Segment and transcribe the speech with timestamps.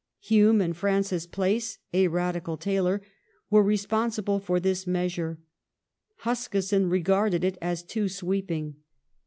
[0.19, 3.03] Hume and Francis Place ^— a radical tailor—
[3.51, 5.37] were responsible for this measure;
[6.23, 8.77] Huskisson regarded it as too sweeping.